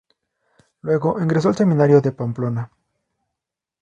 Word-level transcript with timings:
Luego 0.81 1.21
ingresó 1.21 1.49
al 1.49 1.55
seminario 1.55 2.01
de 2.01 2.11
Pamplona. 2.11 2.71